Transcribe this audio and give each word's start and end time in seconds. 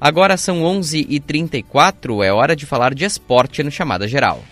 Agora 0.00 0.36
são 0.38 0.62
11h34, 0.62 2.24
é 2.24 2.32
hora 2.32 2.56
de 2.56 2.64
falar 2.64 2.94
de 2.94 3.04
esporte 3.04 3.62
no 3.62 3.70
Chamada 3.70 4.08
Geral. 4.08 4.42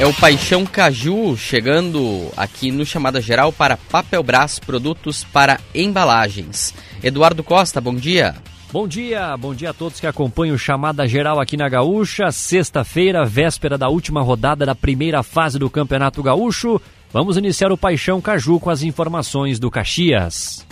É 0.00 0.06
o 0.06 0.14
Paixão 0.14 0.64
Caju 0.64 1.36
chegando 1.36 2.28
aqui 2.36 2.72
no 2.72 2.84
Chamada 2.84 3.20
Geral 3.20 3.52
para 3.52 3.76
Papelbras 3.76 4.58
Produtos 4.58 5.22
para 5.22 5.60
Embalagens. 5.74 6.74
Eduardo 7.02 7.44
Costa, 7.44 7.80
bom 7.80 7.94
dia. 7.94 8.34
Bom 8.72 8.88
dia, 8.88 9.36
bom 9.36 9.54
dia 9.54 9.70
a 9.70 9.74
todos 9.74 10.00
que 10.00 10.06
acompanham 10.06 10.56
o 10.56 10.58
Chamada 10.58 11.06
Geral 11.06 11.38
aqui 11.38 11.56
na 11.56 11.68
Gaúcha. 11.68 12.32
Sexta-feira, 12.32 13.24
véspera 13.24 13.78
da 13.78 13.88
última 13.88 14.20
rodada 14.20 14.66
da 14.66 14.74
primeira 14.74 15.22
fase 15.22 15.58
do 15.58 15.70
Campeonato 15.70 16.22
Gaúcho. 16.22 16.80
Vamos 17.12 17.36
iniciar 17.36 17.70
o 17.70 17.78
Paixão 17.78 18.20
Caju 18.20 18.58
com 18.58 18.70
as 18.70 18.82
informações 18.82 19.60
do 19.60 19.70
Caxias. 19.70 20.66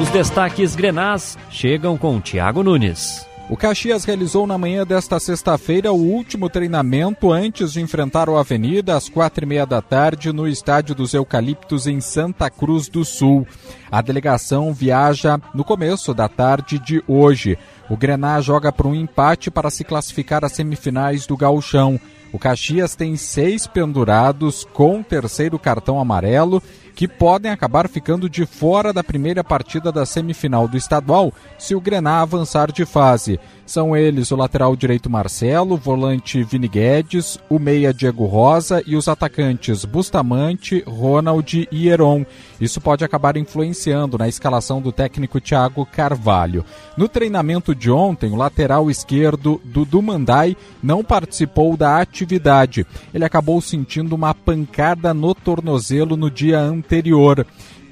Os 0.00 0.08
destaques 0.10 0.76
grenás 0.76 1.36
chegam 1.50 1.98
com 1.98 2.20
Tiago 2.20 2.62
Nunes. 2.62 3.26
O 3.50 3.56
Caxias 3.56 4.04
realizou 4.04 4.46
na 4.46 4.56
manhã 4.56 4.86
desta 4.86 5.18
sexta-feira 5.18 5.90
o 5.90 5.96
último 5.96 6.48
treinamento 6.48 7.32
antes 7.32 7.72
de 7.72 7.80
enfrentar 7.80 8.28
o 8.28 8.36
Avenida 8.36 8.94
às 8.94 9.08
quatro 9.08 9.44
e 9.44 9.46
meia 9.46 9.66
da 9.66 9.82
tarde 9.82 10.32
no 10.32 10.46
Estádio 10.46 10.94
dos 10.94 11.14
Eucaliptos 11.14 11.88
em 11.88 12.00
Santa 12.00 12.48
Cruz 12.48 12.88
do 12.88 13.04
Sul. 13.04 13.44
A 13.90 14.00
delegação 14.00 14.72
viaja 14.72 15.40
no 15.52 15.64
começo 15.64 16.14
da 16.14 16.28
tarde 16.28 16.78
de 16.78 17.02
hoje. 17.08 17.58
O 17.90 17.96
Grená 17.96 18.40
joga 18.40 18.70
por 18.70 18.86
um 18.86 18.94
empate 18.94 19.50
para 19.50 19.68
se 19.68 19.82
classificar 19.82 20.44
às 20.44 20.52
semifinais 20.52 21.26
do 21.26 21.36
Gauchão. 21.36 21.98
O 22.32 22.38
Caxias 22.38 22.94
tem 22.94 23.16
seis 23.16 23.66
pendurados 23.66 24.64
com 24.72 25.02
terceiro 25.02 25.58
cartão 25.58 25.98
amarelo 25.98 26.62
que 26.94 27.08
podem 27.08 27.50
acabar 27.50 27.88
ficando 27.88 28.28
de 28.28 28.44
fora 28.44 28.92
da 28.92 29.04
primeira 29.04 29.44
partida 29.44 29.92
da 29.92 30.04
semifinal 30.04 30.66
do 30.66 30.76
estadual 30.76 31.32
se 31.56 31.74
o 31.74 31.80
Grená 31.80 32.20
avançar 32.20 32.72
de 32.72 32.84
fase. 32.84 33.38
São 33.68 33.94
eles 33.94 34.30
o 34.30 34.36
lateral 34.36 34.74
direito 34.74 35.10
Marcelo, 35.10 35.76
volante 35.76 36.42
Vini 36.42 36.66
Guedes, 36.66 37.38
o 37.50 37.58
meia 37.58 37.92
Diego 37.92 38.24
Rosa 38.24 38.82
e 38.86 38.96
os 38.96 39.08
atacantes 39.08 39.84
Bustamante, 39.84 40.82
Ronald 40.86 41.68
e 41.70 41.86
Heron. 41.86 42.24
Isso 42.58 42.80
pode 42.80 43.04
acabar 43.04 43.36
influenciando 43.36 44.16
na 44.16 44.26
escalação 44.26 44.80
do 44.80 44.90
técnico 44.90 45.38
Thiago 45.38 45.84
Carvalho. 45.84 46.64
No 46.96 47.10
treinamento 47.10 47.74
de 47.74 47.90
ontem, 47.90 48.32
o 48.32 48.36
lateral 48.36 48.90
esquerdo 48.90 49.60
Dudu 49.62 50.00
Mandai 50.00 50.56
não 50.82 51.04
participou 51.04 51.76
da 51.76 52.00
atividade. 52.00 52.86
Ele 53.12 53.26
acabou 53.26 53.60
sentindo 53.60 54.14
uma 54.14 54.32
pancada 54.32 55.12
no 55.12 55.34
tornozelo 55.34 56.16
no 56.16 56.30
dia 56.30 56.58
anterior. 56.58 57.46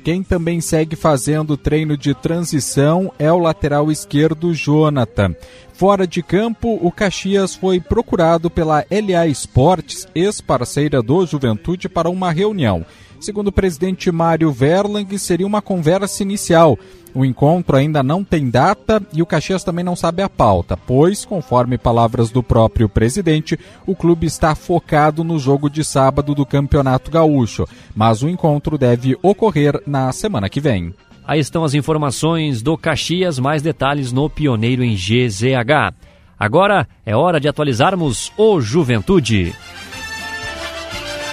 Quem 0.06 0.22
também 0.22 0.60
segue 0.60 0.94
fazendo 0.94 1.56
treino 1.56 1.96
de 1.96 2.14
transição 2.14 3.12
é 3.18 3.32
o 3.32 3.40
lateral 3.40 3.90
esquerdo 3.90 4.54
Jonathan. 4.54 5.34
Fora 5.76 6.06
de 6.06 6.22
campo, 6.22 6.78
o 6.80 6.90
Caxias 6.90 7.54
foi 7.54 7.78
procurado 7.78 8.48
pela 8.48 8.82
LA 8.90 9.26
Esportes, 9.26 10.08
ex-parceira 10.14 11.02
do 11.02 11.26
Juventude, 11.26 11.86
para 11.86 12.08
uma 12.08 12.32
reunião. 12.32 12.82
Segundo 13.20 13.48
o 13.48 13.52
presidente 13.52 14.10
Mário 14.10 14.50
Verlang, 14.50 15.18
seria 15.18 15.46
uma 15.46 15.60
conversa 15.60 16.22
inicial. 16.22 16.78
O 17.14 17.26
encontro 17.26 17.76
ainda 17.76 18.02
não 18.02 18.24
tem 18.24 18.48
data 18.48 19.02
e 19.12 19.20
o 19.20 19.26
Caxias 19.26 19.62
também 19.62 19.84
não 19.84 19.94
sabe 19.94 20.22
a 20.22 20.30
pauta, 20.30 20.78
pois, 20.78 21.26
conforme 21.26 21.76
palavras 21.76 22.30
do 22.30 22.42
próprio 22.42 22.88
presidente, 22.88 23.58
o 23.86 23.94
clube 23.94 24.26
está 24.26 24.54
focado 24.54 25.22
no 25.22 25.38
jogo 25.38 25.68
de 25.68 25.84
sábado 25.84 26.34
do 26.34 26.46
Campeonato 26.46 27.10
Gaúcho, 27.10 27.68
mas 27.94 28.22
o 28.22 28.30
encontro 28.30 28.78
deve 28.78 29.14
ocorrer 29.22 29.78
na 29.86 30.10
semana 30.10 30.48
que 30.48 30.60
vem. 30.60 30.94
Aí 31.26 31.40
estão 31.40 31.64
as 31.64 31.74
informações 31.74 32.62
do 32.62 32.78
Caxias, 32.78 33.38
mais 33.38 33.60
detalhes 33.60 34.12
no 34.12 34.30
Pioneiro 34.30 34.84
em 34.84 34.94
GZH. 34.94 35.92
Agora 36.38 36.86
é 37.04 37.16
hora 37.16 37.40
de 37.40 37.48
atualizarmos 37.48 38.32
o 38.36 38.60
Juventude. 38.60 39.52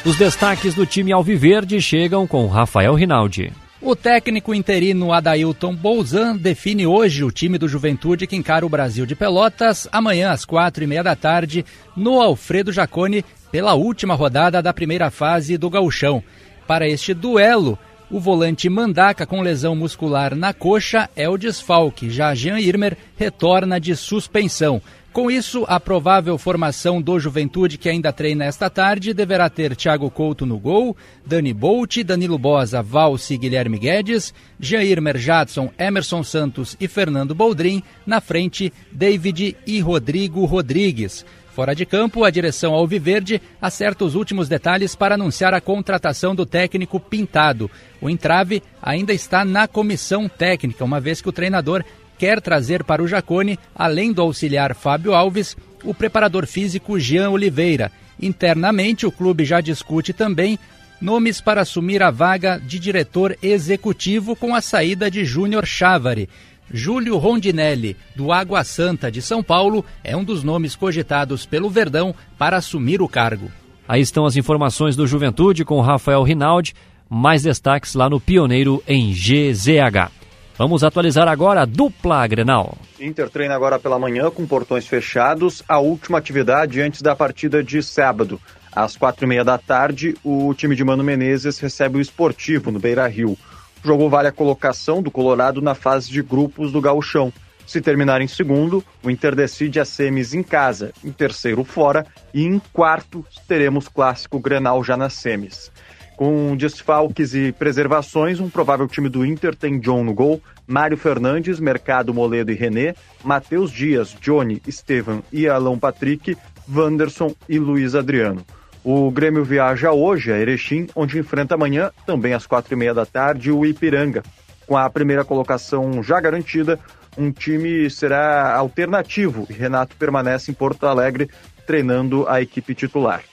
Os 0.03 0.17
destaques 0.17 0.73
do 0.73 0.85
time 0.85 1.11
Alviverde 1.11 1.79
chegam 1.79 2.25
com 2.25 2.47
Rafael 2.47 2.95
Rinaldi. 2.95 3.53
O 3.79 3.95
técnico 3.95 4.53
interino 4.53 5.13
Adailton 5.13 5.75
Bolzan 5.75 6.37
define 6.37 6.87
hoje 6.87 7.23
o 7.23 7.29
time 7.29 7.57
do 7.57 7.67
Juventude 7.67 8.25
que 8.25 8.35
encara 8.35 8.65
o 8.65 8.69
Brasil 8.69 9.05
de 9.05 9.13
Pelotas 9.13 9.87
amanhã 9.91 10.31
às 10.31 10.43
quatro 10.43 10.83
e 10.83 10.87
meia 10.87 11.03
da 11.03 11.15
tarde 11.15 11.65
no 11.95 12.21
Alfredo 12.21 12.71
Jacone 12.71 13.23
pela 13.51 13.75
última 13.75 14.15
rodada 14.15 14.61
da 14.61 14.73
primeira 14.73 15.11
fase 15.11 15.57
do 15.57 15.69
gauchão. 15.69 16.23
Para 16.65 16.87
este 16.87 17.13
duelo, 17.13 17.77
o 18.09 18.19
volante 18.19 18.69
Mandaca 18.69 19.25
com 19.25 19.41
lesão 19.41 19.75
muscular 19.75 20.35
na 20.35 20.53
coxa 20.53 21.09
é 21.15 21.27
o 21.27 21.37
desfalque, 21.37 22.09
já 22.09 22.33
Jean 22.35 22.59
Irmer 22.59 22.97
retorna 23.17 23.79
de 23.79 23.95
suspensão. 23.95 24.81
Com 25.13 25.29
isso, 25.29 25.63
a 25.67 25.79
provável 25.79 26.35
formação 26.39 26.99
do 26.99 27.19
Juventude, 27.19 27.77
que 27.77 27.87
ainda 27.87 28.11
treina 28.11 28.45
esta 28.45 28.67
tarde, 28.67 29.13
deverá 29.13 29.47
ter 29.47 29.75
Thiago 29.75 30.09
Couto 30.09 30.43
no 30.43 30.57
gol, 30.57 30.97
Dani 31.23 31.53
Bolt, 31.53 31.97
Danilo 32.03 32.39
Bosa, 32.39 32.81
Valsi 32.81 33.37
Guilherme 33.37 33.77
Guedes, 33.77 34.33
Jair 34.59 34.99
Merjadson, 34.99 35.71
Emerson 35.77 36.23
Santos 36.23 36.75
e 36.79 36.87
Fernando 36.87 37.35
Boldrin, 37.35 37.83
na 38.07 38.19
frente, 38.19 38.73
David 38.91 39.55
e 39.67 39.79
Rodrigo 39.79 40.45
Rodrigues. 40.45 41.23
Fora 41.53 41.75
de 41.75 41.85
campo, 41.85 42.23
a 42.23 42.31
direção 42.31 42.73
Alviverde 42.73 43.39
acerta 43.61 44.03
os 44.03 44.15
últimos 44.15 44.49
detalhes 44.49 44.95
para 44.95 45.13
anunciar 45.13 45.53
a 45.53 45.61
contratação 45.61 46.33
do 46.33 46.47
técnico 46.47 46.99
Pintado. 46.99 47.69
O 48.01 48.09
entrave 48.09 48.63
ainda 48.81 49.13
está 49.13 49.45
na 49.45 49.67
comissão 49.67 50.27
técnica, 50.27 50.83
uma 50.83 50.99
vez 50.99 51.21
que 51.21 51.29
o 51.29 51.31
treinador 51.31 51.83
quer 52.17 52.41
trazer 52.41 52.83
para 52.83 53.03
o 53.03 53.07
Jacone, 53.07 53.59
além 53.75 54.11
do 54.11 54.23
auxiliar 54.23 54.73
Fábio 54.73 55.13
Alves, 55.13 55.55
o 55.83 55.93
preparador 55.93 56.47
físico 56.47 56.99
Jean 56.99 57.29
Oliveira. 57.29 57.91
Internamente, 58.19 59.05
o 59.05 59.11
clube 59.11 59.45
já 59.45 59.61
discute 59.61 60.11
também 60.11 60.57
nomes 60.99 61.39
para 61.39 61.61
assumir 61.61 62.01
a 62.01 62.09
vaga 62.09 62.57
de 62.57 62.79
diretor 62.79 63.37
executivo 63.43 64.35
com 64.35 64.55
a 64.55 64.61
saída 64.61 65.11
de 65.11 65.23
Júnior 65.23 65.67
Chávari. 65.67 66.27
Júlio 66.71 67.17
Rondinelli, 67.17 67.95
do 68.15 68.31
Água 68.31 68.63
Santa 68.63 69.11
de 69.11 69.21
São 69.21 69.43
Paulo, 69.43 69.85
é 70.03 70.15
um 70.15 70.23
dos 70.23 70.43
nomes 70.43 70.75
cogitados 70.75 71.45
pelo 71.45 71.69
Verdão 71.69 72.15
para 72.37 72.57
assumir 72.57 73.01
o 73.01 73.07
cargo. 73.07 73.51
Aí 73.87 74.01
estão 74.01 74.25
as 74.25 74.35
informações 74.35 74.95
do 74.95 75.05
Juventude 75.05 75.65
com 75.65 75.81
Rafael 75.81 76.23
Rinaldi. 76.23 76.73
Mais 77.09 77.43
destaques 77.43 77.93
lá 77.93 78.09
no 78.09 78.19
Pioneiro 78.19 78.81
em 78.87 79.11
GZH. 79.11 80.11
Vamos 80.57 80.83
atualizar 80.83 81.27
agora 81.27 81.61
a 81.61 81.65
dupla 81.65 82.25
Grenal. 82.27 82.77
Inter 82.99 83.29
treina 83.29 83.55
agora 83.55 83.79
pela 83.79 83.99
manhã 83.99 84.29
com 84.29 84.45
portões 84.45 84.87
fechados, 84.87 85.63
a 85.67 85.79
última 85.79 86.17
atividade 86.17 86.79
antes 86.79 87.01
da 87.01 87.15
partida 87.15 87.63
de 87.63 87.81
sábado. 87.81 88.39
Às 88.71 88.95
quatro 88.95 89.25
e 89.25 89.27
meia 89.27 89.43
da 89.43 89.57
tarde, 89.57 90.15
o 90.23 90.53
time 90.53 90.75
de 90.75 90.83
Mano 90.83 91.03
Menezes 91.03 91.59
recebe 91.59 91.97
o 91.97 92.01
esportivo 92.01 92.71
no 92.71 92.79
Beira 92.79 93.07
Rio. 93.07 93.37
O 93.83 93.87
jogo 93.87 94.09
vale 94.09 94.29
a 94.29 94.31
colocação 94.31 95.01
do 95.01 95.11
Colorado 95.11 95.61
na 95.61 95.75
fase 95.75 96.09
de 96.09 96.21
grupos 96.21 96.71
do 96.71 96.79
Gauchão. 96.79 97.33
Se 97.67 97.81
terminar 97.81 98.21
em 98.21 98.27
segundo, 98.27 98.81
o 99.03 99.09
Inter 99.09 99.35
decide 99.35 99.77
as 99.77 99.89
semis 99.89 100.33
em 100.33 100.41
casa, 100.41 100.93
em 101.03 101.11
terceiro 101.11 101.65
fora 101.65 102.05
e 102.33 102.45
em 102.45 102.61
quarto 102.71 103.25
teremos 103.45 103.89
clássico 103.89 104.39
Grenal 104.39 104.81
já 104.85 104.95
nas 104.95 105.13
semis. 105.13 105.69
Com 106.15 106.55
desfalques 106.55 107.33
e 107.33 107.51
preservações, 107.51 108.39
um 108.39 108.49
provável 108.49 108.87
time 108.87 109.09
do 109.09 109.25
Inter 109.25 109.53
tem 109.53 109.77
John 109.79 110.03
no 110.03 110.13
gol, 110.13 110.41
Mário 110.65 110.95
Fernandes, 110.95 111.59
Mercado 111.59 112.13
Moledo 112.13 112.51
e 112.51 112.55
René, 112.55 112.95
Matheus 113.21 113.69
Dias, 113.69 114.15
Johnny, 114.21 114.61
Estevan 114.65 115.21
e 115.29 115.45
Alão 115.45 115.77
Patrick, 115.77 116.37
Wanderson 116.73 117.35
e 117.49 117.59
Luiz 117.59 117.95
Adriano. 117.95 118.45
O 118.85 119.09
Grêmio 119.09 119.45
viaja 119.45 119.93
hoje 119.93 120.29
a 120.29 120.37
Erechim, 120.37 120.87
onde 120.93 121.17
enfrenta 121.17 121.55
amanhã, 121.55 121.89
também 122.05 122.33
às 122.33 122.45
quatro 122.45 122.73
e 122.73 122.75
meia 122.75 122.93
da 122.93 123.05
tarde, 123.05 123.49
o 123.49 123.65
Ipiranga. 123.65 124.21
Com 124.67 124.75
a 124.75 124.89
primeira 124.89 125.23
colocação 125.23 126.03
já 126.03 126.19
garantida, 126.19 126.77
um 127.17 127.31
time 127.31 127.89
será 127.89 128.53
alternativo 128.55 129.47
e 129.49 129.53
Renato 129.53 129.95
permanece 129.95 130.51
em 130.51 130.53
Porto 130.53 130.85
Alegre 130.85 131.29
treinando 131.65 132.27
a 132.27 132.41
equipe 132.41 132.75
titular. 132.75 133.23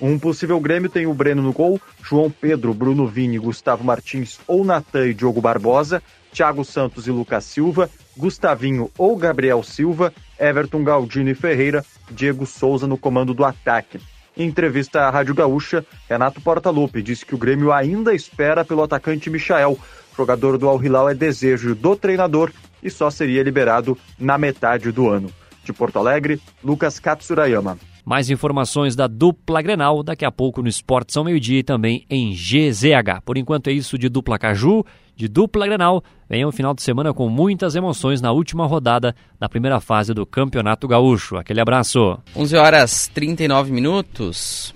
Um 0.00 0.18
possível 0.18 0.58
Grêmio 0.58 0.90
tem 0.90 1.06
o 1.06 1.14
Breno 1.14 1.40
no 1.40 1.52
gol, 1.52 1.80
João 2.02 2.28
Pedro, 2.28 2.74
Bruno 2.74 3.06
Vini, 3.06 3.38
Gustavo 3.38 3.84
Martins 3.84 4.40
ou 4.46 4.64
Natan 4.64 5.06
e 5.06 5.14
Diogo 5.14 5.40
Barbosa, 5.40 6.02
Thiago 6.32 6.64
Santos 6.64 7.06
e 7.06 7.12
Lucas 7.12 7.44
Silva, 7.44 7.88
Gustavinho 8.16 8.90
ou 8.98 9.16
Gabriel 9.16 9.62
Silva, 9.62 10.12
Everton 10.38 10.82
Galdino 10.82 11.30
e 11.30 11.34
Ferreira, 11.34 11.84
Diego 12.10 12.44
Souza 12.44 12.88
no 12.88 12.98
comando 12.98 13.32
do 13.32 13.44
ataque. 13.44 14.00
Em 14.36 14.46
entrevista 14.48 15.02
à 15.02 15.10
Rádio 15.10 15.34
Gaúcha, 15.34 15.84
Renato 16.08 16.42
Portaluppi 16.42 17.02
disse 17.02 17.24
que 17.24 17.34
o 17.34 17.38
Grêmio 17.38 17.72
ainda 17.72 18.14
espera 18.14 18.64
pelo 18.64 18.82
atacante 18.82 19.30
Michael. 19.30 19.78
jogador 20.14 20.58
do 20.58 20.68
Al 20.68 20.82
Hilal 20.82 21.08
é 21.08 21.14
desejo 21.14 21.74
do 21.74 21.96
treinador 21.96 22.52
e 22.82 22.90
só 22.90 23.10
seria 23.10 23.42
liberado 23.42 23.96
na 24.18 24.36
metade 24.36 24.92
do 24.92 25.08
ano. 25.08 25.30
De 25.64 25.72
Porto 25.72 25.98
Alegre, 25.98 26.40
Lucas 26.62 27.00
Katsurayama. 27.00 27.78
Mais 28.06 28.30
informações 28.30 28.94
da 28.94 29.08
dupla 29.08 29.60
Grenal 29.60 30.00
daqui 30.00 30.24
a 30.24 30.30
pouco 30.30 30.62
no 30.62 30.68
Esporte 30.68 31.12
São 31.12 31.24
Meio 31.24 31.40
Dia 31.40 31.58
e 31.58 31.62
também 31.64 32.06
em 32.08 32.32
GZH. 32.32 33.20
Por 33.24 33.36
enquanto 33.36 33.66
é 33.66 33.72
isso 33.72 33.98
de 33.98 34.08
dupla 34.08 34.38
Caju. 34.38 34.84
de 35.16 35.26
dupla 35.26 35.66
Grenal. 35.66 36.04
Venha 36.30 36.46
um 36.46 36.52
final 36.52 36.72
de 36.72 36.82
semana 36.82 37.12
com 37.12 37.28
muitas 37.28 37.74
emoções 37.74 38.20
na 38.20 38.30
última 38.30 38.64
rodada 38.64 39.12
da 39.40 39.48
primeira 39.48 39.80
fase 39.80 40.14
do 40.14 40.24
Campeonato 40.24 40.86
Gaúcho. 40.86 41.36
Aquele 41.36 41.60
abraço. 41.60 42.16
11 42.36 42.56
horas 42.56 43.10
39 43.12 43.72
minutos. 43.72 44.72